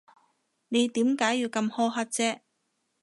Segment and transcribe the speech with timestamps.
[0.69, 2.39] 你點解要咁苛刻啫？